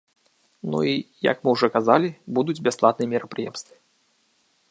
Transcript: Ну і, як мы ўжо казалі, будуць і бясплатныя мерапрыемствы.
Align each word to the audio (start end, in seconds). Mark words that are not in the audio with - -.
Ну 0.75 0.79
і, 0.91 0.93
як 1.31 1.43
мы 1.43 1.53
ўжо 1.57 1.67
казалі, 1.75 2.09
будуць 2.39 2.57
і 2.61 2.65
бясплатныя 2.71 3.09
мерапрыемствы. 3.13 3.73